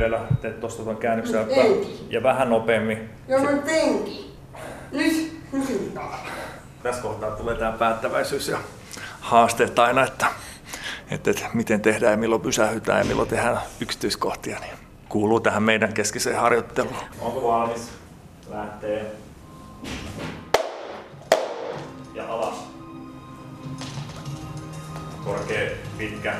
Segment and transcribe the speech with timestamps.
[0.00, 2.06] vielä teet tuosta tuon käännöksen Ei.
[2.10, 3.10] ja vähän nopeammin.
[3.28, 4.36] Ja mä teinkin.
[4.92, 6.08] Nyt kysytään.
[6.82, 8.58] Tässä kohtaa tulee tämä päättäväisyys ja
[9.20, 10.26] haasteet aina, että,
[11.10, 14.72] että, että miten tehdään ja milloin pysähytään ja milloin tehdään yksityiskohtia, niin
[15.08, 16.96] kuuluu tähän meidän keskiseen harjoitteluun.
[17.20, 17.90] Onko valmis?
[18.50, 19.12] Lähtee.
[22.14, 22.54] Ja alas.
[25.24, 26.34] Korkea, pitkä.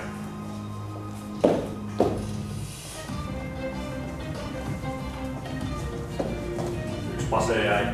[7.31, 7.87] Pase jäi.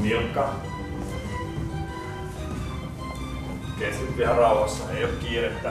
[0.00, 0.54] Nilkka.
[3.78, 5.70] Keskity ihan rauhassa, ei ole kiirettä.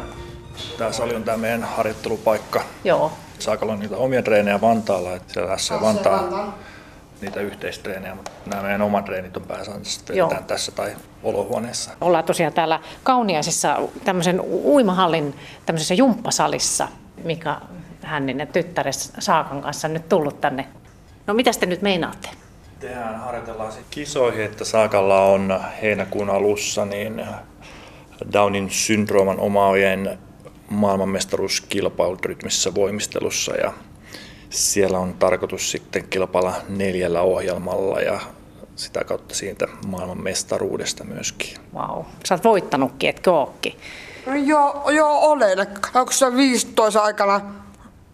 [0.77, 2.61] Tää sali on tää meidän harjoittelupaikka.
[2.83, 3.11] Joo.
[3.39, 6.53] Saakalla on niitä omia treenejä Vantaalla, että siellä tässä Vantaa Vantaan.
[7.21, 10.13] niitä yhteistreenejä, mutta nämä meidän omat treenit on pääsääntöisesti
[10.47, 11.91] tässä tai olohuoneessa.
[12.01, 16.87] Ollaan tosiaan täällä Kauniaisissa tämmöisen uimahallin tämmöisessä jumppasalissa,
[17.23, 17.61] Mika
[18.03, 20.67] Hänninen tyttäres Saakan kanssa nyt tullut tänne.
[21.27, 22.29] No mitä te nyt meinaatte?
[22.79, 27.25] Tehdään, harjoitellaan sitten kisoihin, että Saakalla on heinäkuun alussa niin
[28.33, 30.19] Downin syndrooman omaavien
[30.69, 33.73] maailmanmestaruuskilpailut rytmisessä voimistelussa ja
[34.49, 38.19] siellä on tarkoitus sitten kilpailla neljällä ohjelmalla ja
[38.75, 41.57] sitä kautta siitä maailmanmestaruudesta myöskin.
[41.73, 43.73] Vau, sä oot voittanutkin, etkö ookin?
[44.25, 45.67] No joo, joo olen.
[45.93, 47.41] 2015 aikana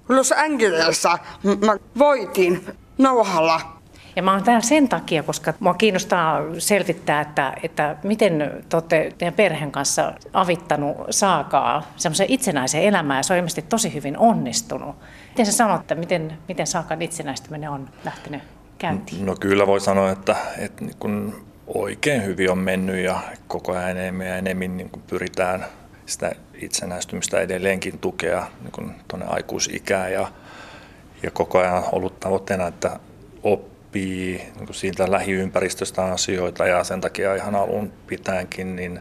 [0.09, 1.19] Los Angelesissa
[1.66, 2.66] mä voitin
[2.98, 3.78] nauhalla.
[4.16, 9.14] Ja mä oon täällä sen takia, koska mua kiinnostaa selvittää, että, että miten te olette
[9.17, 14.95] teidän perheen kanssa avittanut Saakaa semmoisen itsenäisen elämään ja se on ilmeisesti tosi hyvin onnistunut.
[15.30, 18.42] Miten sä sanot, että miten, miten Saakan itsenäistyminen on lähtenyt
[18.78, 19.25] käyntiin?
[19.25, 23.92] No kyllä voi sanoa, että, että niin kun oikein hyvin on mennyt ja koko ajan
[23.92, 25.66] enemmän ja enemmän niin kun pyritään
[26.06, 26.31] sitä
[26.62, 30.28] itsenäistymistä edelleenkin tukea niin kun tuonne aikuisikään ja,
[31.23, 33.00] ja koko ajan ollut tavoitteena, että
[33.44, 36.67] oppii niin kun siitä lähiympäristöstä asioita.
[36.67, 39.00] Ja sen takia ihan alun pitäenkin niin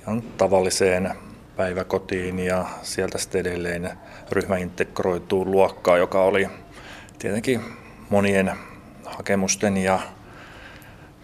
[0.00, 1.10] ihan tavalliseen
[1.56, 3.90] päiväkotiin ja sieltä sitten edelleen
[4.30, 6.48] ryhmäintegroituu luokkaa, joka oli
[7.18, 7.60] tietenkin
[8.10, 8.52] monien
[9.04, 10.00] hakemusten ja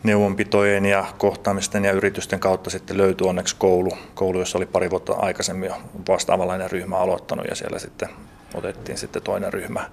[0.03, 5.13] neuvonpitojen ja kohtaamisten ja yritysten kautta sitten löytyi onneksi koulu, koulu jossa oli pari vuotta
[5.13, 5.77] aikaisemmin jo
[6.09, 8.09] vastaavanlainen ryhmä aloittanut ja siellä sitten
[8.55, 9.91] otettiin sitten toinen ryhmä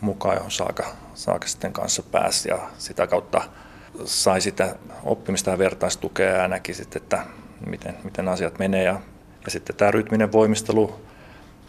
[0.00, 3.42] mukaan, johon Saaka, Saaka sitten kanssa pääsi ja sitä kautta
[4.04, 7.22] sai sitä oppimista ja vertaistukea ja näki sitten, että
[7.66, 8.84] miten, miten asiat menee.
[8.84, 9.00] Ja,
[9.44, 11.00] ja sitten tämä rytminen voimistelu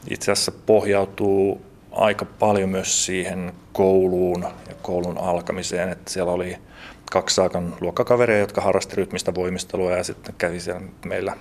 [0.10, 6.58] itse asiassa pohjautuu aika paljon myös siihen kouluun ja koulun alkamiseen, että siellä oli
[7.12, 11.38] kaksi saakan luokkakaveria, jotka harrasti rytmistä voimistelua ja sitten kävi siellä meillä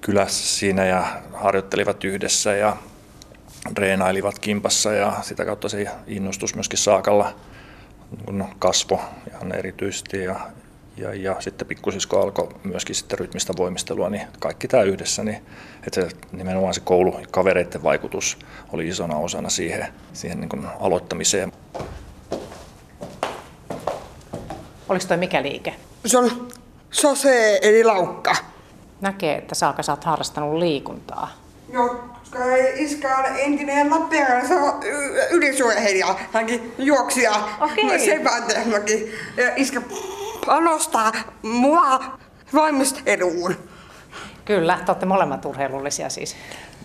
[0.00, 2.54] kylässä siinä ja harjoittelivat yhdessä.
[2.54, 2.76] Ja
[3.78, 7.34] reenailivat kimpassa ja sitä kautta se innostus myöskin Saakalla
[8.30, 9.00] no, kasvo
[9.30, 10.40] ihan erityisesti ja,
[10.96, 15.42] ja, ja sitten pikkusisko alkoi myöskin sitten rytmistä voimistelua, niin kaikki tämä yhdessä, niin
[15.86, 18.38] että se, nimenomaan se koulu kavereiden vaikutus
[18.72, 21.52] oli isona osana siihen, siihen niin kuin aloittamiseen.
[24.88, 25.74] Oliko toi mikä liike?
[26.06, 26.48] Se on
[26.90, 28.36] sose eli laukka.
[29.00, 31.30] Näkee, että Saaka sä oot harrastanut liikuntaa.
[31.72, 32.11] Joo,
[32.74, 36.14] iskä on entinen Lappeenrannan se on y- ylisuurheilija.
[36.32, 37.98] Hänkin juoksi ja Okei.
[37.98, 39.12] sepäntemäkin.
[39.36, 39.82] Ja iskä
[40.46, 42.00] panostaa mua
[42.54, 43.54] voimisteluun.
[44.44, 46.36] Kyllä, te olette molemmat urheilullisia siis.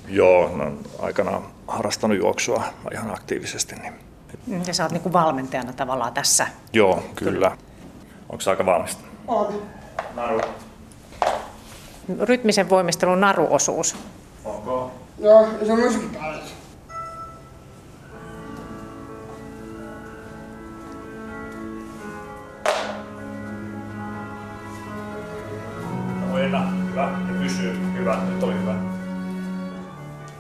[0.07, 2.63] Joo, no, aikanaan harrastanut juoksua
[2.93, 3.75] ihan aktiivisesti.
[3.75, 3.93] Niin.
[4.67, 6.47] Ja sä oot niinku valmentajana tavallaan tässä.
[6.73, 7.57] Joo, kyllä.
[8.29, 9.03] Onko se aika valmista?
[9.27, 9.61] On.
[10.15, 10.41] Naru.
[12.21, 13.95] Rytmisen voimistelun naruosuus.
[14.45, 14.91] Onko?
[15.19, 16.41] Joo, se on myöskin paljon.
[26.33, 26.59] Ojena,
[26.89, 27.01] hyvä.
[27.01, 27.79] Ja pysyy.
[27.93, 28.19] Hyvä.
[28.29, 28.75] Nyt oli hyvä.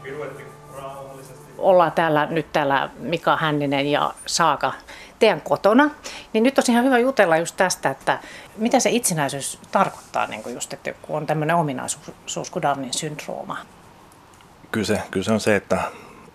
[0.03, 0.43] Piruetti
[0.75, 1.45] rauhallisesti.
[1.57, 4.73] Ollaan täällä nyt täällä Mika Hänninen ja Saaka
[5.19, 5.89] teidän kotona.
[6.33, 8.19] Niin nyt olisi ihan hyvä jutella just tästä, että
[8.57, 13.57] mitä se itsenäisyys tarkoittaa, niin kuin just, että kun on tämmöinen ominaisuus kuin Downin syndrooma.
[14.71, 15.81] Kyllä se, kyllä se on se, että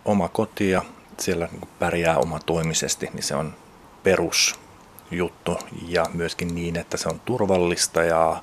[0.04, 0.82] oma koti ja
[1.18, 3.54] siellä niin pärjää omatoimisesti, niin se on
[4.02, 5.58] perusjuttu.
[5.88, 8.42] Ja myöskin niin, että se on turvallista ja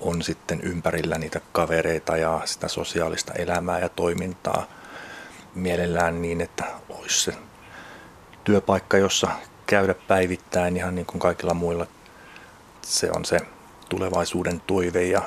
[0.00, 4.66] on sitten ympärillä niitä kavereita ja sitä sosiaalista elämää ja toimintaa
[5.54, 7.32] mielellään niin, että olisi se
[8.44, 9.28] työpaikka, jossa
[9.66, 11.86] käydä päivittäin ihan niin kuin kaikilla muilla.
[12.82, 13.40] Se on se
[13.88, 15.22] tulevaisuuden toive ja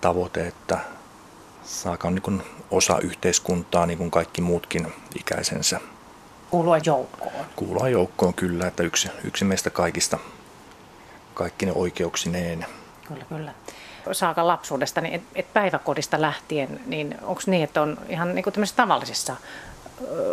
[0.00, 0.78] tavoite, että
[1.70, 5.80] Saaka on niin osa yhteiskuntaa, niin kuin kaikki muutkin ikäisensä.
[6.50, 7.32] Kuulua joukkoon.
[7.56, 10.18] Kuulua joukkoon kyllä, että yksi, yksi meistä kaikista,
[11.34, 12.66] kaikki ne oikeuksineen.
[13.08, 13.52] Kyllä, kyllä.
[14.12, 18.54] Saaka lapsuudesta, niin et, et päiväkodista lähtien, niin onko niin, että on ihan niin kuin
[18.76, 19.36] tavallisissa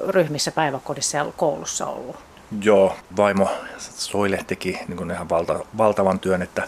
[0.07, 2.15] ryhmissä päiväkodissa ja koulussa ollut?
[2.61, 6.67] Joo, vaimo Soile teki niin kuin ihan valta, valtavan työn, että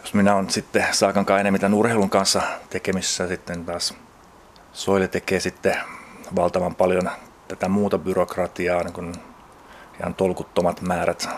[0.00, 3.94] jos minä olen sitten Saakan kanssa enemmän urheilun kanssa tekemisissä, sitten taas
[4.72, 5.76] Soile tekee sitten
[6.36, 7.10] valtavan paljon
[7.48, 9.14] tätä muuta byrokratiaa, niin kuin
[10.00, 11.28] ihan tolkuttomat määrät.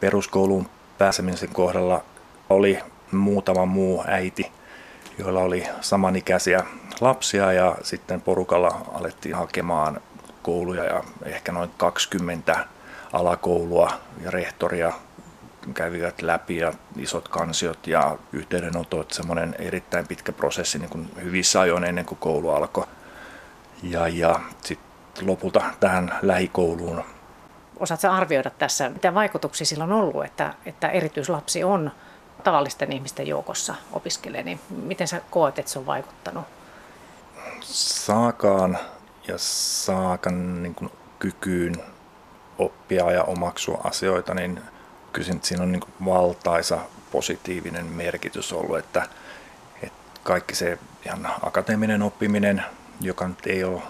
[0.00, 2.04] Peruskouluun pääsemisen kohdalla
[2.50, 2.78] oli
[3.12, 4.52] muutama muu äiti,
[5.18, 6.64] joilla oli samanikäisiä
[7.00, 10.00] lapsia ja sitten porukalla alettiin hakemaan
[10.42, 12.66] kouluja ja ehkä noin 20
[13.12, 13.92] alakoulua
[14.24, 14.92] ja rehtoria
[15.74, 21.84] kävivät läpi ja isot kansiot ja yhteydenotot, semmoinen erittäin pitkä prosessi niin kuin hyvissä ajoin
[21.84, 22.86] ennen kuin koulu alkoi.
[23.82, 24.88] Ja, ja sitten
[25.26, 27.04] lopulta tähän lähikouluun.
[27.76, 31.90] Osaatko arvioida tässä, mitä vaikutuksia sillä on ollut, että, että erityislapsi on
[32.44, 36.44] tavallisten ihmisten joukossa opiskelee, niin miten sä koet, että se on vaikuttanut?
[37.60, 38.78] Saakaan
[39.28, 41.74] ja Saakan niin kuin, kykyyn
[42.58, 44.60] oppia ja omaksua asioita, niin
[45.14, 46.78] kyllä siinä on niin valtaisa
[47.12, 49.08] positiivinen merkitys ollut, että,
[49.82, 52.64] että kaikki se ihan akateeminen oppiminen,
[53.00, 53.82] joka nyt ei ole,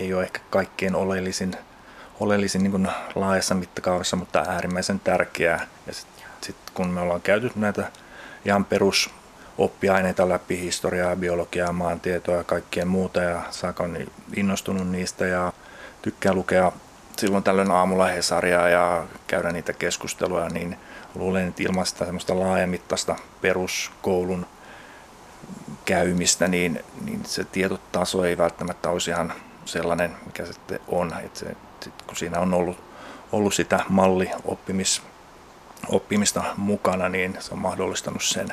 [0.00, 1.56] ei ole ehkä kaikkein oleellisin,
[2.20, 5.66] oleellisin niin laajassa mittakaavassa, mutta äärimmäisen tärkeää.
[5.86, 7.92] Ja sitten sit kun me ollaan käyty näitä
[8.44, 9.10] ihan perus
[9.58, 13.98] oppiaineita läpi, historiaa, biologiaa, maantietoa ja kaikkien muuta ja Saaka on
[14.36, 15.52] innostunut niistä ja
[16.02, 16.72] tykkää lukea
[17.22, 20.76] silloin tällöin aamulla Hesaria ja käydä niitä keskusteluja, niin
[21.14, 24.46] luulen, että ilman sitä semmoista laajamittaista peruskoulun
[25.84, 29.32] käymistä, niin, niin se tietotaso ei välttämättä olisi ihan
[29.64, 31.12] sellainen, mikä sitten on.
[31.24, 31.56] Että se,
[32.06, 32.78] kun siinä on ollut,
[33.32, 35.02] ollut sitä malli oppimis,
[35.88, 38.48] oppimista mukana, niin se on mahdollistanut sen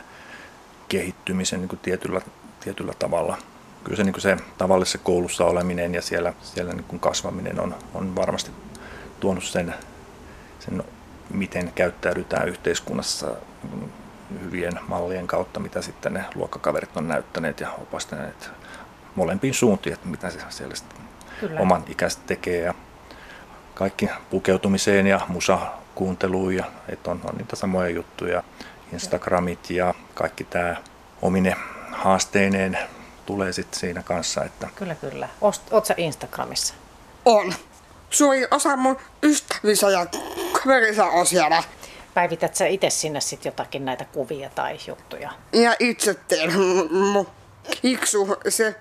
[0.87, 2.21] kehittymisen niin kuin tietyllä,
[2.59, 3.37] tietyllä tavalla.
[3.83, 7.75] Kyllä se, niin kuin se tavallisessa koulussa oleminen ja siellä, siellä niin kuin kasvaminen on,
[7.93, 8.51] on varmasti
[9.19, 9.73] tuonut sen,
[10.59, 10.83] sen,
[11.29, 13.27] miten käyttäydytään yhteiskunnassa
[13.71, 13.91] niin
[14.41, 18.51] hyvien mallien kautta, mitä sitten ne luokkakaverit on näyttäneet ja opastaneet
[19.15, 20.75] molempiin suuntiin, että mitä se siellä
[21.39, 21.59] Kyllä.
[21.59, 22.61] oman ikäiset tekee.
[22.61, 22.73] Ja
[23.73, 25.59] kaikki pukeutumiseen ja musa
[25.95, 28.43] kuunteluun ja että on, on niitä samoja juttuja.
[28.93, 30.75] Instagramit ja kaikki tämä
[31.21, 31.55] omine
[31.91, 32.77] haasteineen
[33.29, 34.43] tulee sitten siinä kanssa.
[34.43, 34.67] Että...
[34.75, 35.29] Kyllä, kyllä.
[35.71, 36.73] Oot sä Instagramissa?
[37.25, 37.53] On.
[38.09, 40.05] Suuri osa mun ystävissä ja
[40.51, 41.63] kaverissa on siellä.
[42.13, 45.31] Päivität sä itse sinne sitten jotakin näitä kuvia tai juttuja?
[45.53, 46.59] Ja itse teen.
[47.13, 47.27] Mun
[47.83, 48.75] iksu, se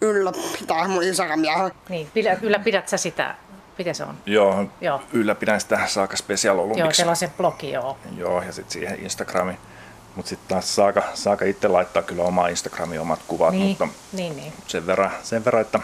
[0.00, 1.70] ylläpitää mun Instagramia.
[1.88, 2.10] Niin,
[2.42, 3.34] ylläpidät sä sitä
[3.78, 4.18] Miten se on?
[4.26, 5.02] Joo, joo.
[5.12, 6.76] ylläpidän sitä Saaka Special.
[6.76, 7.98] Joo, sellaisen blogi, joo.
[8.16, 9.58] Joo, ja sitten siihen Instagramiin.
[10.16, 14.36] Mutta sitten taas Saaka, Saaka itse laittaa kyllä omaa Instagramiin omat kuvat, niin, mutta niin,
[14.36, 14.52] niin.
[14.66, 15.80] Sen, verran, sen verran, että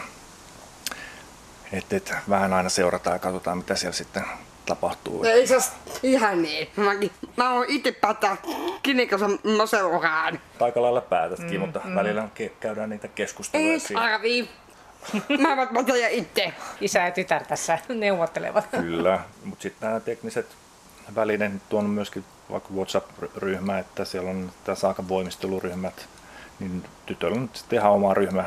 [1.73, 4.23] et, et, vähän aina seurataan ja katsotaan, mitä siellä sitten
[4.65, 5.23] tapahtuu.
[5.23, 5.55] Ei se
[6.03, 6.69] ihan niin.
[6.75, 8.37] Mäkin, mä oon itse päättää,
[8.83, 10.39] kinikossa mä seuraan.
[10.59, 11.95] Aika lailla päätätkin, mm, mutta mm.
[11.95, 12.27] välillä
[12.59, 13.73] käydään niitä keskusteluja.
[13.73, 14.49] Ei arvii.
[15.39, 16.53] Mä ja itse.
[16.81, 18.65] Isä ja tytär tässä neuvottelevat.
[18.71, 20.47] Kyllä, mutta sitten nämä tekniset
[21.15, 26.07] välineet on myöskin vaikka WhatsApp-ryhmä, että siellä on tämä Saakan voimisteluryhmät,
[26.59, 28.45] niin tytöllä on sitten ihan oma ryhmä.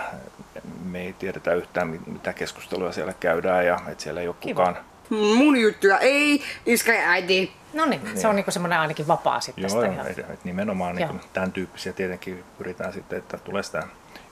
[0.84, 4.54] Me ei tiedetä yhtään, mitä keskusteluja siellä käydään ja että siellä ei ole Kiva.
[4.54, 4.84] kukaan.
[5.10, 7.52] Mun juttuja ei, iskä ja äiti.
[7.72, 8.20] No niin, niin.
[8.20, 10.20] se on niinku semmoinen ainakin vapaa sitten Joo, tästä.
[10.20, 13.82] Joo, et nimenomaan niin tämän tyyppisiä tietenkin pyritään sitten, että tulee sitä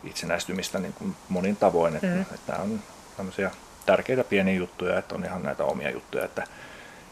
[0.05, 1.95] itsenäistymistä niin kuin monin tavoin.
[1.95, 2.21] Että, mm.
[2.21, 2.81] että tämä on
[3.17, 3.50] tämmöisiä
[3.87, 6.45] tärkeitä pieniä juttuja, että on ihan näitä omia juttuja, että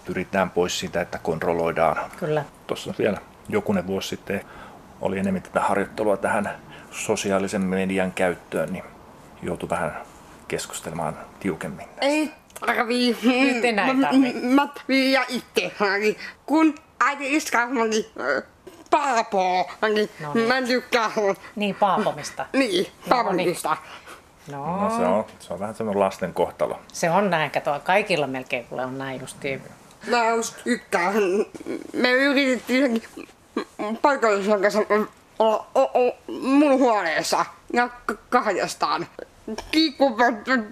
[0.05, 2.11] pyritään pois siitä, että kontrolloidaan.
[2.17, 2.45] Kyllä.
[2.67, 4.45] Tuossa vielä jokunen vuosi sitten
[5.01, 6.51] oli enemmän tätä harjoittelua tähän
[6.91, 8.85] sosiaalisen median käyttöön, niin
[9.43, 9.97] joutui vähän
[10.49, 11.87] keskustelemaan tiukemmin.
[12.01, 12.31] Ei
[12.67, 13.17] tarvii.
[13.23, 14.33] Nyt enää ei tarvii.
[14.43, 14.69] Mä
[15.13, 15.73] ja itse.
[16.47, 17.69] Kun äiti iskä
[18.91, 19.71] Paapo.
[19.95, 20.49] Niin, no niin.
[20.49, 21.11] Mä en tykkää.
[21.57, 22.47] Niin, paapomista.
[22.53, 23.77] niin, paapomista.
[24.53, 24.81] No.
[24.81, 26.81] no se, on, se on vähän semmoinen lasten kohtalo.
[26.93, 27.81] Se on näin, kato.
[27.85, 29.63] Kaikilla melkein kuule on näin justiin.
[30.07, 31.15] Mä just tykkään.
[31.93, 33.03] Me yritettiin
[34.03, 34.79] paikallisen kanssa
[35.39, 35.67] olla
[36.29, 37.89] mun huoneessa ja
[38.29, 39.07] kahdestaan.
[39.71, 40.17] Kiikku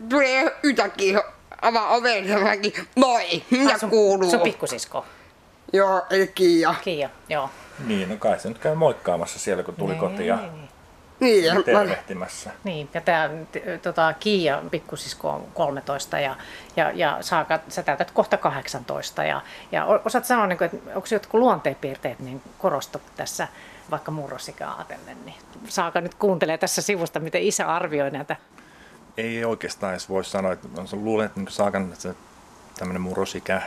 [0.08, 1.22] tulee yhtäkkiä
[1.62, 4.30] avaa oven ja mäkin, moi, mitä ah, sun, kuuluu?
[4.30, 5.04] Sun pikkusisko?
[5.72, 6.74] Joo, eli Kiia.
[6.84, 7.50] Kiia, joo.
[7.86, 10.26] Niin, no kai se nyt käy moikkaamassa siellä, kun tuli niin, kotiin.
[10.26, 10.36] Ja...
[10.36, 10.68] Niin, niin.
[11.20, 12.50] Niin, tervehtimässä.
[12.64, 13.30] Niin, ja tämä
[13.82, 16.36] tota, Kiia pikkusisko on 13 ja,
[16.76, 19.24] ja, ja Saaka, sä täytät kohta 18.
[19.24, 19.40] Ja,
[19.72, 23.48] ja osaat sanoa, niin kuin, että onko jotkut luonteenpiirteet niin korostu tässä
[23.90, 25.36] vaikka murrosikää ajatellen, niin
[25.68, 28.36] Saaka nyt kuuntelee tässä sivusta, miten isä arvioi näitä.
[29.16, 32.14] Ei oikeastaan edes voi sanoa, että luulen, että niin Saakan että se
[32.78, 33.62] tämmöinen murrosikä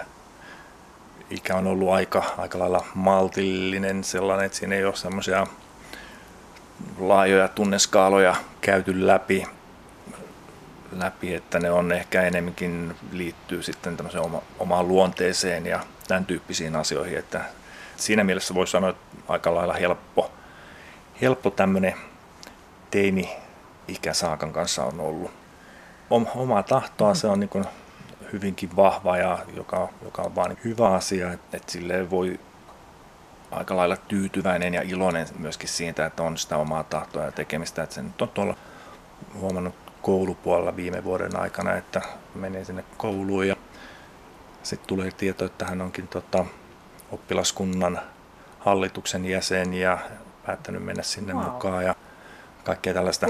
[1.29, 5.48] ikä on ollut aika, aika lailla maltillinen sellainen, että siinä ei ole semmoisia
[7.00, 9.47] laajoja tunneskaaloja käyty läpi,
[10.91, 17.17] läpi, että ne on ehkä enemmänkin liittyy sitten oma, omaan luonteeseen ja tämän tyyppisiin asioihin,
[17.17, 17.41] että
[17.95, 20.31] siinä mielessä voi sanoa, että aika lailla helppo,
[21.21, 21.93] helppo tämmöinen
[22.91, 25.31] teini-ikä Saakan kanssa on ollut.
[26.35, 27.65] Omaa tahtoa se on niin
[28.33, 32.39] hyvinkin vahva ja joka, joka on vain hyvä asia, että, että sille voi
[33.51, 37.84] aika lailla tyytyväinen ja iloinen myöskin siitä, että on sitä omaa tahtoa ja tekemistä.
[37.84, 38.55] Että sen on tuolla
[39.39, 42.01] huomannut koulupuolella viime vuoden aikana, että
[42.36, 43.55] menee sinne kouluun ja
[44.63, 46.46] sitten tulee tieto, että hän onkin tota,
[47.12, 48.00] oppilaskunnan
[48.60, 49.98] hallituksen jäsen ja
[50.46, 51.43] päättänyt mennä sinne wow.
[51.43, 51.96] mukaan ja
[52.63, 53.27] kaikkea tällaista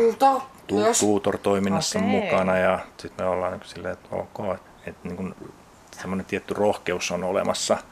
[0.67, 2.11] tu- tuutor-toiminnassa okay.
[2.11, 5.35] mukana ja sitten me ollaan niin silleen, että ok, että, niin kuin,
[5.91, 7.77] semmoinen tietty rohkeus on olemassa–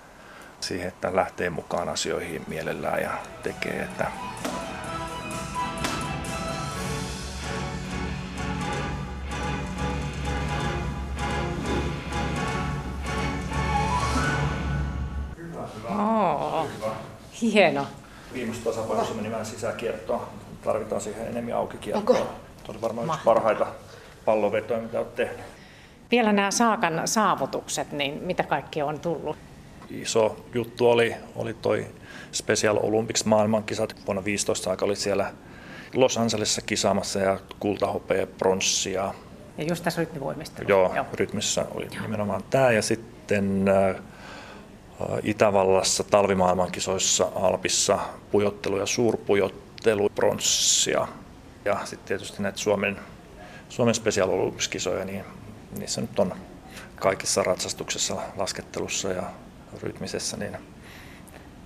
[0.63, 3.11] siihen, että lähtee mukaan asioihin mielellään ja
[3.43, 3.81] tekee.
[3.81, 4.11] Että
[15.97, 16.67] Oh,
[17.41, 17.87] hieno.
[18.33, 20.29] Viimeistä tasapainossa meni vähän sisäkiertoa.
[20.63, 22.15] Tarvitaan siihen enemmän aukikiertoa.
[22.63, 23.67] Tuo on varmaan yksi parhaita
[24.25, 25.45] pallovetoja, mitä olet tehnyt.
[26.11, 29.37] Vielä nämä Saakan saavutukset, niin mitä kaikki on tullut?
[29.89, 31.87] Iso juttu oli, oli toi
[32.31, 33.95] Special Olympics maailmankisat.
[34.07, 35.33] Vuonna 15 aika oli siellä
[35.93, 39.13] Los Angelesissa kisaamassa ja kultahopea, pronssia.
[39.57, 40.69] Ja just tässä rytmivoimistelu.
[40.69, 41.05] Joo, Joo.
[41.13, 42.01] rytmissä oli Joo.
[42.01, 42.71] nimenomaan tämä.
[42.71, 43.95] Ja sitten äh,
[45.23, 47.99] Itävallassa talvimaailmankisoissa Alpissa
[48.31, 51.07] pujottelu ja suurpujottelu, pronssia.
[51.65, 52.99] Ja sitten tietysti näitä Suomen,
[53.69, 55.23] Suomen Special Olympics-kisoja, niin
[55.79, 56.35] niissä nyt on
[56.95, 59.23] kaikissa ratsastuksessa, laskettelussa ja
[59.81, 60.57] rytmisessä, niin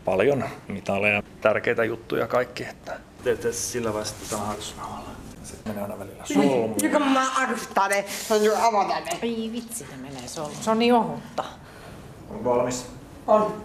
[0.06, 2.64] paljon mitaleja, tärkeitä juttuja kaikki.
[2.64, 5.10] Että teette sillä vaiheessa tätä harjoitusnauhalla.
[5.44, 6.76] Sitten menee aina välillä solmuun.
[6.82, 9.20] Mikä mä arvistan ne, se on jo avata ne.
[9.22, 10.64] Ei vitsi, ne menee solmuun.
[10.64, 11.44] Se on niin ohutta.
[12.30, 12.86] On valmis?
[13.28, 13.64] On.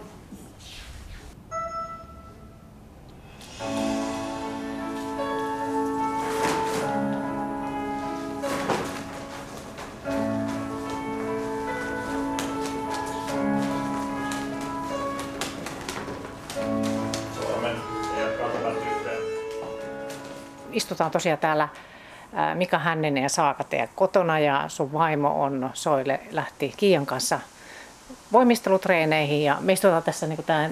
[20.79, 21.69] Istutaan tosiaan täällä
[22.55, 23.63] Mika Hänninen ja Saaka
[23.95, 27.39] kotona ja sun vaimo on Soile lähti Kiian kanssa
[28.31, 30.71] voimistelutreeneihin ja me istutaan tässä niin tämän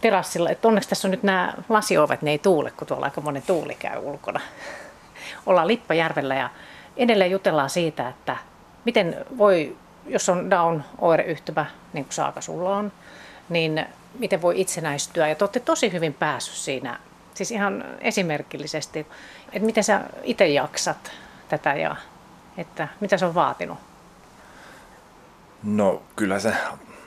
[0.00, 0.50] terassilla.
[0.50, 3.74] Että onneksi tässä on nyt nämä lasiovet, ne ei tuule, kun tuolla aika monen tuuli
[3.74, 4.40] käy ulkona.
[5.46, 6.50] Ollaan Lippajärvellä ja
[6.96, 8.36] edelleen jutellaan siitä, että
[8.84, 12.92] miten voi, jos on Down-oireyhtymä, niin kuin Saaka sulla on,
[13.48, 13.86] niin
[14.18, 15.28] miten voi itsenäistyä.
[15.28, 16.98] Ja te olette tosi hyvin päässyt siinä
[17.38, 19.06] Siis ihan esimerkillisesti,
[19.52, 21.12] että miten sä itse jaksat
[21.48, 21.96] tätä ja
[22.56, 23.78] että mitä se on vaatinut?
[25.62, 26.54] No kyllä se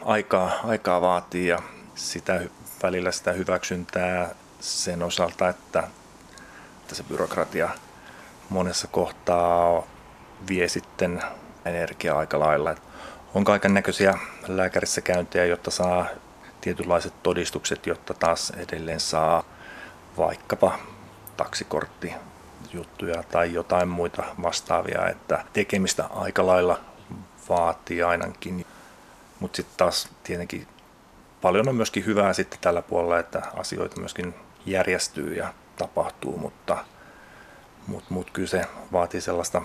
[0.06, 1.60] aikaa, aikaa vaatii ja
[1.96, 2.42] sitä
[2.84, 5.84] välillä sitä hyväksyntää sen osalta, että,
[6.82, 7.70] että se byrokratia
[8.50, 9.84] monessa kohtaa
[10.50, 11.24] vie sitten
[11.66, 12.76] energiaa aika lailla.
[13.34, 16.06] On kaiken näköisiä lääkärissä käyntejä, jotta saa
[16.62, 19.44] tietynlaiset todistukset, jotta taas edelleen saa
[20.18, 20.80] vaikkapa
[21.38, 22.14] taksikortti
[22.74, 26.80] juttuja tai jotain muita vastaavia, että tekemistä aika lailla
[27.50, 28.66] vaatii ainakin.
[29.40, 30.68] Mutta sitten taas tietenkin
[31.42, 36.78] paljon on myöskin hyvää sitten tällä puolella, että asioita myöskin järjestyy ja tapahtuu, mutta
[37.88, 39.62] mut, mut kyllä se vaatii sellaista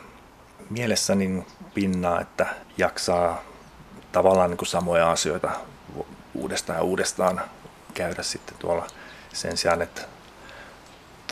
[0.70, 2.46] mielessä niin pinnaa, että
[2.78, 3.42] jaksaa
[4.12, 5.50] tavallaan niin kuin samoja asioita
[6.34, 7.40] uudestaan ja uudestaan
[7.94, 8.86] käydä sitten tuolla
[9.32, 10.02] sen sijaan, että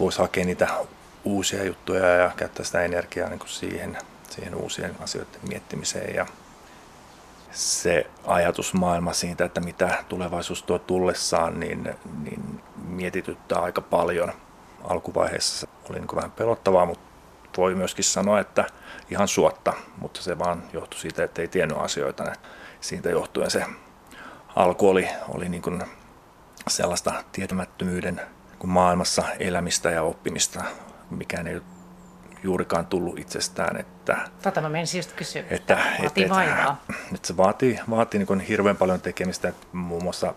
[0.01, 0.69] voisi hakea niitä
[1.25, 3.99] uusia juttuja ja käyttää sitä energiaa niin kuin siihen,
[4.31, 6.15] siihen uusien asioiden miettimiseen.
[6.15, 6.27] Ja
[7.51, 14.33] se ajatusmaailma siitä, että mitä tulevaisuus tuo tullessaan, niin, niin mietityttää aika paljon.
[14.85, 17.05] Alkuvaiheessa se oli niin vähän pelottavaa, mutta
[17.57, 18.65] voi myöskin sanoa, että
[19.11, 22.33] ihan suotta, mutta se vaan johtui siitä, että ei tiennyt asioita.
[22.81, 23.65] Siitä johtuen se
[24.57, 25.83] alku oli, oli niin kuin
[26.69, 28.21] sellaista tietämättömyyden
[28.67, 30.65] maailmassa elämistä ja oppimista
[31.11, 31.63] mikään ei ole
[32.43, 33.77] juurikaan tullut itsestään.
[33.77, 36.85] Että, Tätä mä menisin just kysyä, että, että vaatii että, vaivaa.
[37.15, 39.49] Että se vaatii, vaatii niin hirveän paljon tekemistä.
[39.49, 40.35] Että muun muassa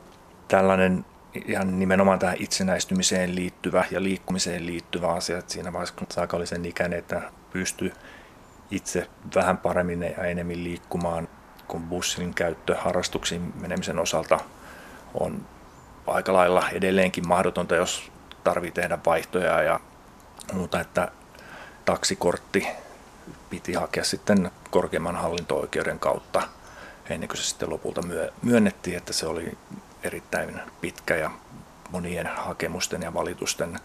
[0.47, 1.05] tällainen
[1.45, 5.37] ihan nimenomaan tähän itsenäistymiseen liittyvä ja liikkumiseen liittyvä asia.
[5.37, 7.21] Että siinä vaiheessa, kun Saaka oli sen ikäinen, että
[7.53, 7.93] pystyi
[8.71, 11.27] itse vähän paremmin ja enemmän liikkumaan,
[11.67, 14.39] kun bussin käyttö harrastuksiin menemisen osalta
[15.13, 15.45] on
[16.07, 18.11] aika lailla edelleenkin mahdotonta, jos
[18.47, 19.79] tarvii tehdä vaihtoja ja
[20.53, 21.11] muuta, että
[21.85, 22.67] taksikortti
[23.49, 26.41] piti hakea sitten korkeimman hallinto-oikeuden kautta
[27.09, 28.01] ennen kuin se sitten lopulta
[28.41, 29.57] myönnettiin, että se oli
[30.03, 31.31] erittäin pitkä ja
[31.91, 33.79] monien hakemusten ja valitusten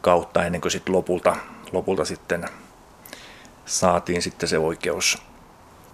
[0.00, 1.36] kautta ennen kuin sitten lopulta,
[1.72, 2.48] lopulta sitten
[3.66, 5.22] saatiin sitten se oikeus.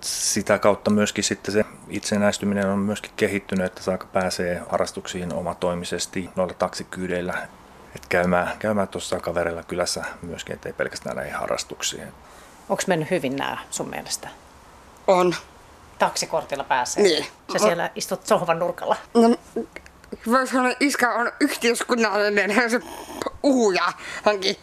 [0.01, 6.55] Sitä kautta myöskin sitten se itsenäistyminen on myöskin kehittynyt, että saaka pääsee harrastuksiin omatoimisesti noilla
[6.55, 7.49] taksikyydeillä,
[7.95, 12.13] että käymään, käymään tuossa kaverilla kylässä myöskin, ettei pelkästään näihin harrastuksiin.
[12.69, 14.29] Onko mennyt hyvin nämä sun mielestä?
[15.07, 15.35] On.
[15.99, 17.03] Taksikortilla pääsee?
[17.03, 17.27] Niin.
[17.53, 18.97] Sä siellä istut sohvan nurkalla?
[19.15, 19.37] No,
[20.27, 22.81] voisi sanoa, iskä on yhteiskunnallinen se
[23.43, 23.93] puhuja
[24.25, 24.57] hänkin.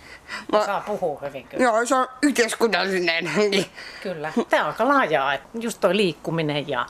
[0.52, 0.66] Mä...
[0.66, 1.64] Saa puhua hyvin kyllä.
[1.64, 3.66] Joo, se on yhteiskunnallinen hänkin.
[4.04, 4.34] Kyllä.
[4.50, 6.86] Tämä on aika laajaa, että just toi liikkuminen ja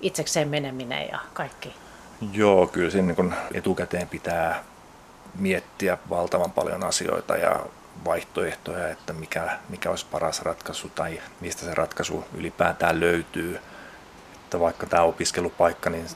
[0.00, 1.74] itsekseen meneminen ja kaikki.
[2.32, 4.64] Joo, kyllä siinä niin etukäteen pitää
[5.34, 7.66] miettiä valtavan paljon asioita ja
[8.04, 13.60] vaihtoehtoja, että mikä, mikä olisi paras ratkaisu tai mistä se ratkaisu ylipäätään löytyy.
[14.34, 16.06] Että vaikka tämä opiskelupaikka, niin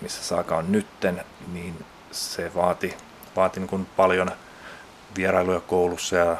[0.00, 2.96] missä Saaka on nytten, niin se vaati,
[3.36, 4.30] vaati niin kuin paljon
[5.16, 6.36] vierailuja koulussa ja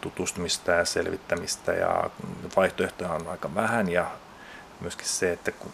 [0.00, 2.10] tutustumista ja selvittämistä ja
[2.56, 4.10] vaihtoehtoja on aika vähän ja
[4.80, 5.72] myöskin se, että kun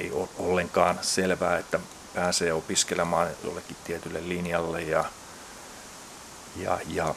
[0.00, 1.80] ei ole ollenkaan selvää, että
[2.14, 5.04] pääsee opiskelemaan jollekin tietylle linjalle ja,
[6.56, 7.14] ja, ja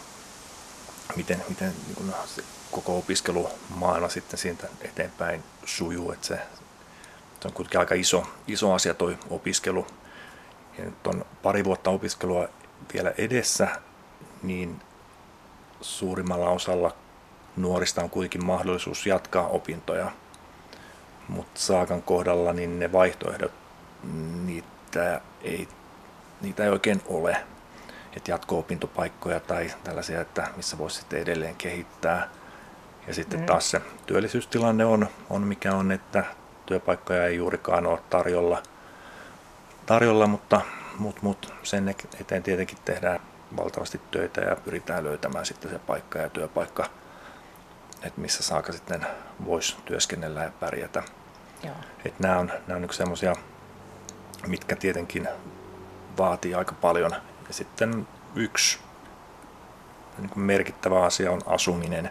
[1.15, 6.39] miten, miten niin kuin se koko opiskelumaana sitten siitä eteenpäin sujuu, että se,
[7.39, 9.87] se on kuitenkin aika iso, iso asia toi opiskelu.
[10.77, 12.47] Ja nyt on pari vuotta opiskelua
[12.93, 13.67] vielä edessä,
[14.43, 14.81] niin
[15.81, 16.95] suurimmalla osalla
[17.55, 20.11] nuorista on kuitenkin mahdollisuus jatkaa opintoja.
[21.27, 23.51] Mutta Saakan kohdalla niin ne vaihtoehdot,
[24.45, 24.67] niitä
[25.41, 25.67] ei,
[26.41, 27.37] niitä ei oikein ole.
[28.15, 32.29] Että jatko-opintopaikkoja tai tällaisia, että missä voisi sitten edelleen kehittää.
[33.07, 33.45] Ja sitten mm.
[33.45, 36.23] taas se työllisyystilanne on, on mikä on, että
[36.65, 38.63] työpaikkoja ei juurikaan ole tarjolla,
[39.85, 40.61] tarjolla mutta
[40.99, 43.19] mut, mut sen eteen tietenkin tehdään
[43.57, 46.85] valtavasti töitä ja pyritään löytämään sitten se paikka ja työpaikka,
[48.03, 49.07] että missä saaka sitten
[49.45, 51.03] voisi työskennellä ja pärjätä.
[51.63, 51.75] Joo.
[52.05, 53.35] Että nämä on, nämä on niin semmoisia,
[54.47, 55.27] mitkä tietenkin
[56.17, 57.11] vaatii aika paljon.
[57.47, 58.79] Ja sitten yksi
[60.17, 62.09] niin merkittävä asia on asuminen.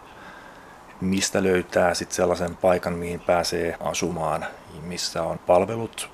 [1.00, 4.46] Mistä löytää sitten sellaisen paikan, mihin pääsee asumaan,
[4.82, 6.10] missä on palvelut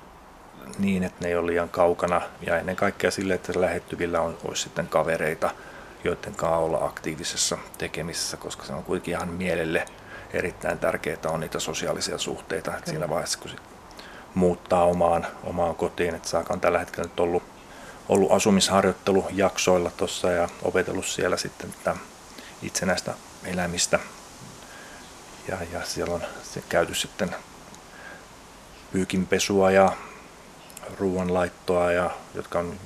[0.79, 4.63] niin, että ne ei ole liian kaukana ja ennen kaikkea sille, että lähettyvillä on, olisi
[4.63, 5.49] sitten kavereita,
[6.03, 9.85] joiden kanssa olla aktiivisessa tekemisessä, koska se on kuitenkin ihan mielelle
[10.33, 12.77] erittäin tärkeää on niitä sosiaalisia suhteita.
[12.77, 13.51] Että siinä vaiheessa, kun
[14.35, 17.43] muuttaa omaan, omaan kotiin, että Saaka on tällä hetkellä nyt ollut,
[18.09, 21.73] ollut asumisharjoittelujaksoilla tuossa ja opetellut siellä sitten
[22.61, 23.13] itsenäistä
[23.45, 23.99] elämistä.
[25.47, 26.21] Ja, ja siellä on
[26.69, 27.35] käyty sitten
[28.91, 29.91] pyykinpesua ja
[30.99, 32.79] ruoanlaittoa, ja, jotka on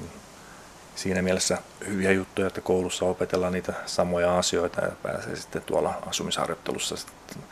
[0.95, 6.97] siinä mielessä hyviä juttuja, että koulussa opetellaan niitä samoja asioita ja pääsee sitten tuolla asumisharjoittelussa
[6.97, 7.43] sitten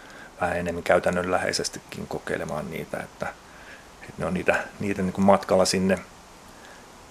[0.41, 3.33] vähän enemmän käytännönläheisestikin kokeilemaan niitä, että,
[4.03, 5.99] että ne on niitä, niitä niin kuin matkalla sinne,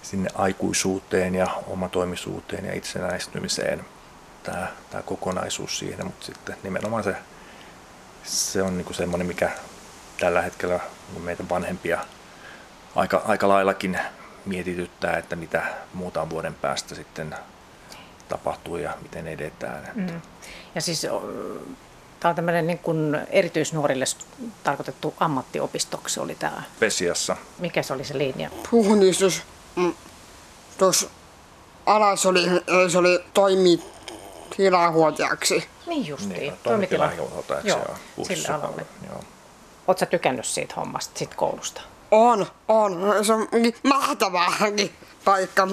[0.02, 3.85] sinne aikuisuuteen ja omatoimisuuteen ja itsenäistymiseen
[4.42, 7.16] tämä, tämä kokonaisuus siinä, mutta sitten nimenomaan se,
[8.24, 9.50] se on niin kuin semmoinen, mikä
[10.20, 10.81] tällä hetkellä
[11.22, 11.98] meitä vanhempia
[12.94, 13.98] aika, aika laillakin
[14.46, 15.62] mietityttää, että mitä
[15.94, 17.35] muutaman vuoden päästä sitten
[18.28, 19.88] tapahtuu ja miten edetään.
[19.94, 20.20] Mm.
[20.74, 21.07] Ja siis
[22.23, 24.05] tämä on tämmöinen niin kuin erityisnuorille
[24.65, 26.63] tarkoitettu ammattiopistoksi oli tämä.
[26.81, 27.37] Pesiassa.
[27.59, 28.51] Mikä se oli se linja?
[28.71, 29.43] Puhunistus.
[29.77, 29.95] Mm,
[30.79, 31.09] tuossa
[31.87, 32.45] alas oli,
[32.89, 33.83] se oli toimi
[34.57, 35.69] tilahuoltajaksi.
[35.87, 37.69] Niin justiin, niin, toimitilahuoltajaksi.
[37.69, 38.87] Joo, sille alalle.
[39.87, 41.81] Oletko tykännyt siitä hommasta, siitä koulusta?
[42.11, 43.25] On, on.
[43.25, 43.49] Se on
[43.83, 44.53] mahtavaa
[45.25, 45.67] paikka.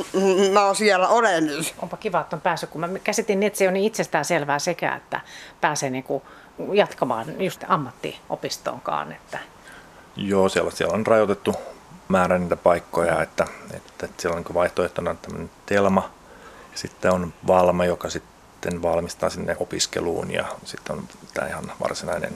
[0.54, 1.76] Mä oon siellä olen nyt.
[1.82, 4.60] Onpa kiva, että on päässyt, kun mä käsitin niin, että se on niin itsestään selvää
[4.60, 5.22] sekä, että
[5.62, 6.24] pääsee niinku
[6.74, 9.12] jatkamaan just ammattiopistoonkaan.
[9.12, 9.40] Että...
[10.16, 11.56] Joo, siellä, siellä on rajoitettu
[12.08, 16.10] määrä niitä paikkoja, että, että, että siellä on niin vaihtoehtona tämmöinen Telma
[16.72, 22.34] ja sitten on Valma, joka sitten valmistaa sinne opiskeluun ja sitten on tämä ihan varsinainen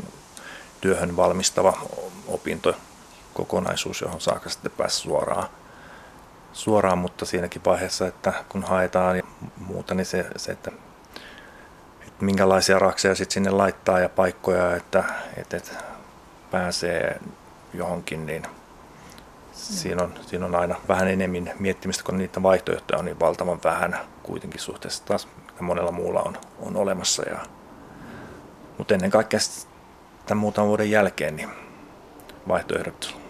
[0.82, 1.78] työhön valmistava
[2.28, 5.50] opintokokonaisuus, johon saakka sitten pääsi suoraan,
[6.54, 9.24] suoraan, mutta siinäkin vaiheessa, että kun haetaan ja
[9.58, 10.72] muuta, niin se, se että,
[12.08, 15.04] että minkälaisia rakseja sitten sinne laittaa ja paikkoja, että,
[15.38, 15.72] että, että
[16.52, 17.20] pääsee
[17.74, 18.44] johonkin, niin
[19.52, 24.00] siinä on, siinä on aina vähän enemmän miettimistä, kun niitä vaihtoehtoja on niin valtavan vähän
[24.24, 25.28] kuitenkin suhteessa taas,
[25.60, 27.30] monella muulla on, on olemassa.
[27.30, 27.38] Ja,
[28.78, 29.40] mutta ennen kaikkea
[30.26, 31.50] tämän muutaman vuoden jälkeen niin
[32.48, 33.23] vaihtoehdot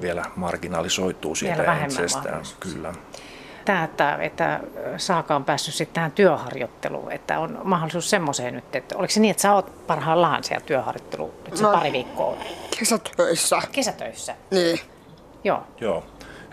[0.00, 2.42] vielä marginalisoituu siitä vielä ensestään.
[2.60, 2.94] Kyllä.
[3.64, 4.60] Tämä, että, että
[4.96, 9.30] Saaka on päässyt sitten tähän työharjoitteluun, että on mahdollisuus semmoiseen nyt, että oliko se niin,
[9.30, 12.36] että sä oot parhaillaan siellä työharjoittelu, että se no, pari viikkoa?
[12.78, 13.58] Kesätöissä.
[13.72, 14.36] Kesätöissä?
[14.50, 14.80] Niin.
[15.44, 15.62] Joo.
[15.80, 16.04] Joo.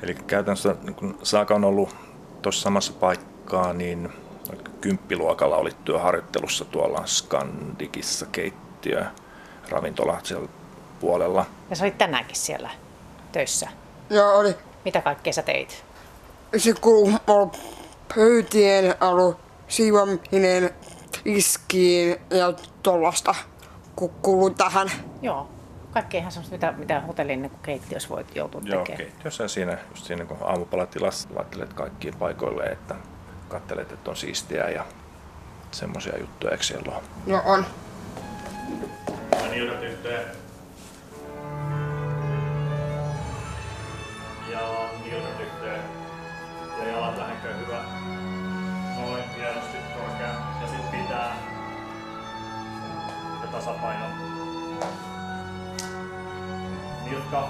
[0.03, 1.95] Eli käytännössä kun Saaka on ollut
[2.41, 4.09] tuossa samassa paikkaa, niin
[4.81, 9.05] kymppiluokalla oli työharjoittelussa tuolla Skandikissa keittiö
[9.69, 10.47] ravintola siellä
[10.99, 11.45] puolella.
[11.69, 12.69] Ja sä olit tänäänkin siellä
[13.33, 13.69] töissä?
[14.09, 14.55] Joo, oli.
[14.85, 15.83] Mitä kaikkea sä teit?
[16.57, 17.11] Se kuuluu
[18.15, 19.35] pöytien alu,
[19.67, 20.69] siivoaminen,
[21.25, 23.35] iskiin ja tollasta
[24.21, 24.91] kuuluu tähän.
[25.21, 25.49] Joo.
[25.91, 28.97] Kaikkea ihan semmoista, mitä, mitä hotellin niin keittiössä voit joutua Joo, tekemään.
[28.97, 32.95] keittiössä siinä, just siinä kun aamupalatilassa laittelet kaikkiin paikoille, että
[33.49, 34.85] katselet, että on siistiä ja
[35.71, 37.03] semmoisia juttuja, eikö siellä ole?
[37.27, 37.65] Joo, on.
[39.31, 40.42] Ja yhteen.
[47.43, 47.83] Lähenkö hyvä.
[48.97, 50.27] Noin, hienosti korkea.
[50.61, 51.35] Ja sit pitää.
[53.41, 54.05] Ja tasapaino.
[57.09, 57.49] Nilkka.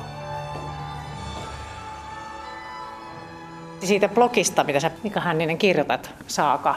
[3.83, 6.75] Siitä blogista, mitä sä Mika Hänninen kirjoitat, Saaka,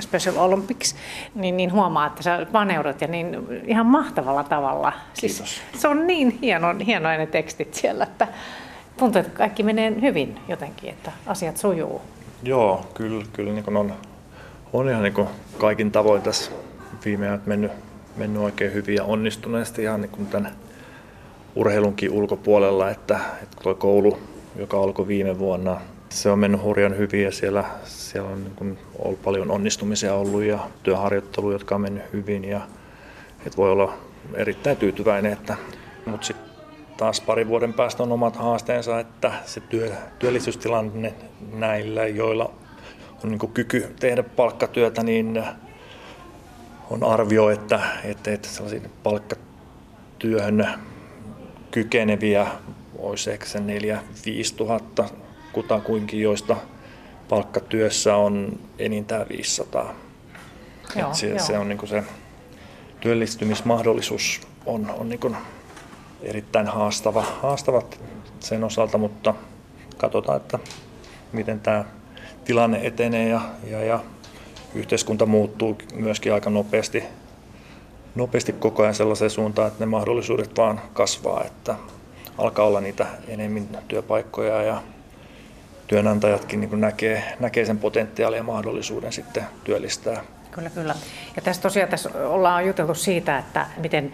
[0.00, 0.96] Special Olympics,
[1.34, 4.92] niin, niin huomaa, että sä paneudut ja niin ihan mahtavalla tavalla.
[5.20, 5.38] Kiitos.
[5.38, 8.28] Siis se on niin hieno, hienoja ne tekstit siellä, että
[8.96, 12.15] tuntuu, että kaikki menee hyvin jotenkin, että asiat sujuu.
[12.46, 13.92] Joo, kyllä, kyllä niin on,
[14.72, 15.26] on ihan niin
[15.58, 16.50] kaikin tavoin tässä
[17.04, 17.72] viime ajat mennyt,
[18.16, 20.52] mennyt oikein hyvin ja onnistuneesti ihan niin tämän
[21.54, 24.18] urheilunkin ulkopuolella, että, että tuo koulu,
[24.56, 29.22] joka alkoi viime vuonna, se on mennyt hurjan hyvin ja siellä, siellä on niin ollut
[29.22, 32.60] paljon onnistumisia ollut ja työharjoitteluja, jotka on mennyt hyvin ja
[33.46, 33.94] et voi olla
[34.34, 35.56] erittäin tyytyväinen, että,
[36.06, 36.45] mutta sitten
[36.96, 41.14] taas pari vuoden päästä on omat haasteensa, että se työ, työllisyystilanne
[41.52, 42.54] näillä, joilla
[43.24, 45.44] on niin kyky tehdä palkkatyötä, niin
[46.90, 48.48] on arvio, että, että, että
[49.02, 50.68] palkkatyöhön
[51.70, 52.46] kykeneviä
[52.98, 55.04] olisi ehkä se 4 5 tuhatta
[55.52, 56.56] kutakuinkin, joista
[57.28, 59.94] palkkatyössä on enintään 500.
[60.96, 61.38] Joo, se, joo.
[61.38, 62.02] se on niin se
[63.00, 65.36] työllistymismahdollisuus on, on niin
[66.22, 67.82] erittäin haastava, haastava
[68.40, 69.34] sen osalta, mutta
[69.96, 70.58] katsotaan, että
[71.32, 71.84] miten tämä
[72.44, 74.00] tilanne etenee ja, ja, ja
[74.74, 77.04] yhteiskunta muuttuu myöskin aika nopeasti,
[78.14, 81.74] nopeasti koko ajan sellaiseen suuntaan, että ne mahdollisuudet vaan kasvaa, että
[82.38, 84.82] alkaa olla niitä enemmän työpaikkoja ja
[85.86, 90.24] työnantajatkin niin näkee, näkee sen potentiaalin ja mahdollisuuden sitten työllistää
[90.56, 90.94] Kyllä, kyllä.
[91.36, 94.12] Ja tässä tosiaan tässä ollaan juteltu siitä, että miten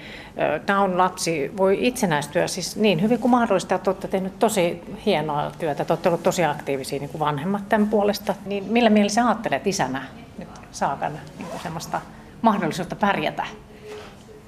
[0.66, 5.94] Down-lapsi voi itsenäistyä siis niin hyvin kuin mahdollista, että olette tehnyt tosi hienoa työtä, että
[5.94, 8.34] olette olleet tosi aktiivisia niin kuin vanhemmat tämän puolesta.
[8.46, 10.04] Niin millä mielessä sä ajattelet isänä
[10.38, 12.02] nyt Saakan niin kuin
[12.42, 13.44] mahdollisuutta pärjätä?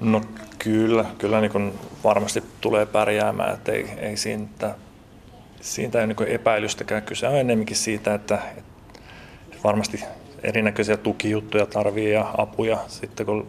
[0.01, 0.21] No
[0.59, 4.75] kyllä, kyllä niin kuin varmasti tulee pärjäämään, että ei, ei siitä,
[5.61, 7.03] siitä ei niin epäilystäkään.
[7.03, 10.05] Kyse on enemmänkin siitä, että, että varmasti
[10.45, 12.79] erinäköisiä tukijuttuja tarvii ja apuja.
[12.87, 13.49] Sitten kun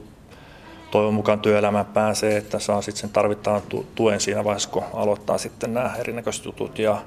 [0.91, 3.61] toivon mukaan työelämään pääsee, että saa sitten sen tarvittavan
[3.95, 6.79] tuen siinä vaiheessa, kun aloittaa sitten nämä erinäköiset jutut.
[6.79, 7.01] Ja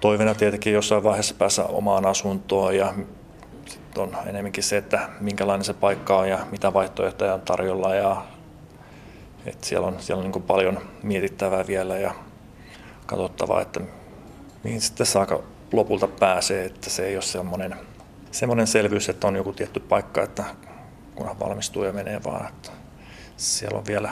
[0.00, 2.94] toiveena tietenkin jossain vaiheessa päässä omaan asuntoon ja
[3.66, 7.94] sitten on enemmänkin se, että minkälainen se paikka on ja mitä vaihtoehtoja on tarjolla.
[7.94, 8.22] Ja
[9.46, 12.14] että siellä on, siellä on niin paljon mietittävää vielä ja
[13.06, 13.80] katsottavaa, että
[14.64, 15.40] mihin sitten saaka
[15.72, 17.76] lopulta pääsee, että se ei ole semmoinen
[18.32, 20.44] semmoinen selvyys, että on joku tietty paikka, että
[21.14, 22.48] kunhan valmistuu ja menee vaan.
[22.48, 22.70] Että
[23.36, 24.10] siellä on vielä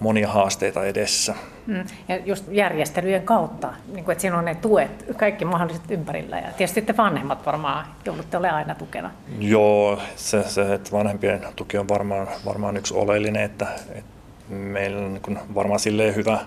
[0.00, 1.34] monia haasteita edessä.
[1.66, 1.84] Mm.
[2.08, 6.38] Ja just järjestelyjen kautta, niin kuin, että siinä on ne tuet, kaikki mahdolliset ympärillä.
[6.38, 9.10] Ja tietysti te vanhemmat varmaan joudutte olemaan aina tukena.
[9.38, 14.10] Joo, se, se että vanhempien tuki on varmaan, varmaan yksi oleellinen, että, että
[14.48, 16.38] meillä on niin varmaan silleen hyvä,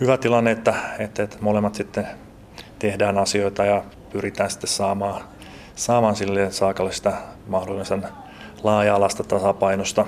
[0.00, 2.06] hyvä tilanne, että, että, että molemmat sitten
[2.78, 5.20] tehdään asioita ja pyritään sitten saamaan
[5.76, 7.12] saamaan sille saakalle sitä
[7.46, 8.08] mahdollisen
[8.62, 10.06] laaja-alasta tasapainosta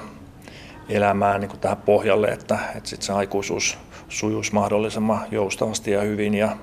[0.88, 3.78] elämää niin kuin tähän pohjalle, että, että sit se aikuisuus
[4.08, 6.56] sujuisi mahdollisimman joustavasti ja hyvin ja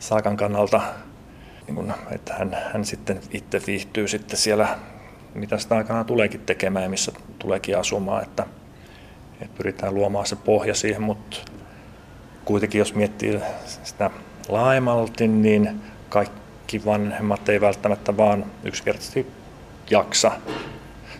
[0.00, 0.80] Saakan kannalta,
[1.66, 4.68] niin kuin, että hän, hän sitten itse viihtyy sitten siellä,
[5.34, 8.46] mitä sitä aikana tuleekin tekemään ja missä tuleekin asumaan, että,
[9.40, 11.36] että pyritään luomaan se pohja siihen, mutta
[12.44, 13.40] kuitenkin jos miettii
[13.84, 14.10] sitä
[14.48, 16.47] laajemmalti, niin kaikki
[16.86, 19.26] vanhemmat ei välttämättä vaan yksinkertaisesti
[19.90, 20.32] jaksa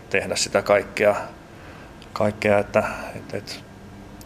[0.09, 1.15] tehdä sitä kaikkea,
[2.13, 2.83] kaikkea että,
[3.15, 3.53] että, että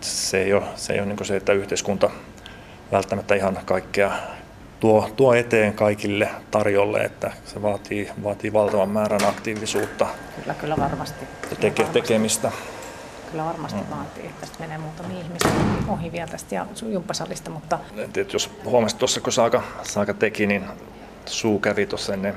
[0.01, 2.09] se ei ole, se, ei ole niin se, että yhteiskunta
[2.91, 4.11] välttämättä ihan kaikkea
[4.79, 10.07] tuo, tuo eteen kaikille tarjolle, että se vaatii, vaatii valtavan määrän aktiivisuutta
[10.41, 11.25] kyllä, kyllä varmasti.
[11.49, 12.01] ja teke, varmasti.
[12.01, 12.51] tekemistä.
[13.31, 13.95] Kyllä varmasti mm.
[13.95, 14.29] vaatii.
[14.41, 15.51] Tästä menee muutamia ihmisiä
[15.87, 17.79] ohi vielä tästä ja jumppasalista, mutta...
[18.17, 20.63] Et jos huomasit tuossa, kun Saaka, Saaka teki, niin
[21.25, 22.35] suu kävi tuossa ennen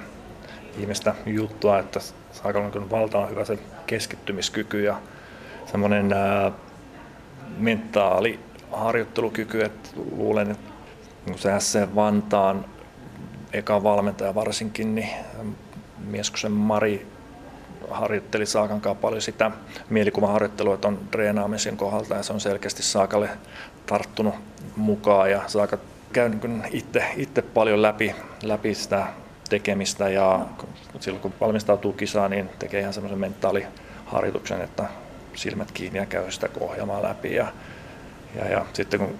[0.79, 2.01] ihmistä juttua, että
[2.33, 5.01] Saakalla on valtavan hyvä se keskittymiskyky ja
[5.66, 6.14] semmoinen
[7.59, 10.70] mentaaliharjoittelukyky, että luulen, että
[11.27, 12.64] niin se SC Vantaan
[13.53, 15.09] eka valmentaja varsinkin, niin
[15.99, 17.07] Mieskosen Mari
[17.90, 19.51] harjoitteli Saakan kanssa paljon sitä
[19.90, 23.29] mielikuvaharjoittelua, että on treenaamisen kohdalta ja se on selkeästi Saakalle
[23.87, 24.35] tarttunut
[24.77, 25.79] mukaan ja Saaka
[26.16, 29.07] käy niin itse, itse paljon läpi, läpi sitä
[29.48, 30.46] tekemistä ja
[31.00, 34.85] silloin kun valmistautuu kisaan, niin tekee ihan semmoisen mentaaliharjoituksen, että
[35.35, 37.35] silmät kiinni ja käy sitä ohjaamaan läpi.
[37.35, 37.46] Ja,
[38.35, 39.18] ja, ja sitten kun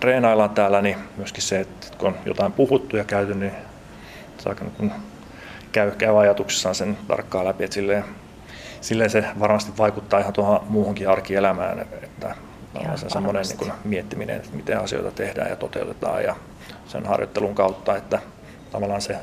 [0.00, 3.52] treenaillaan täällä, niin myöskin se, että kun on jotain puhuttu ja käyty, niin
[4.38, 4.92] saako niin
[5.72, 8.04] käy, käy ajatuksissaan sen tarkkaan läpi, että silleen,
[8.80, 12.34] silleen se varmasti vaikuttaa ihan tuohon muuhunkin arkielämään, että
[12.90, 16.36] on se semmoinen niin kuin miettiminen, että miten asioita tehdään ja toteutetaan ja
[16.86, 18.18] sen harjoittelun kautta, että
[18.72, 19.16] tavallaan se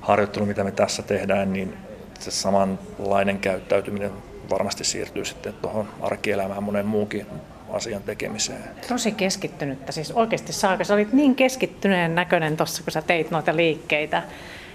[0.00, 1.74] harjoittelu, mitä me tässä tehdään, niin
[2.18, 4.12] se samanlainen käyttäytyminen
[4.50, 7.26] varmasti siirtyy sitten tuohon arkielämään monen muukin
[7.70, 8.64] asian tekemiseen.
[8.88, 13.56] Tosi keskittynyttä, siis oikeasti Saaka, sä olit niin keskittyneen näköinen tuossa, kun sä teit noita
[13.56, 14.22] liikkeitä.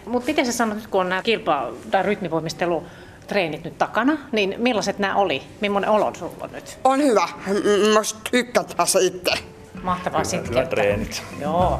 [0.05, 2.83] Mutta miten sä sanot kun on nämä kilpa- tai rytmivoimistelu
[3.27, 5.43] treenit nyt takana, niin millaiset nämä oli?
[5.62, 6.77] Millainen olo sulla on nyt?
[6.83, 7.27] On hyvä.
[7.93, 7.99] Mä
[8.31, 9.31] tykkään tässä itse.
[9.83, 11.23] Mahtavaa Hyvä, hyvä treenit.
[11.41, 11.79] Joo.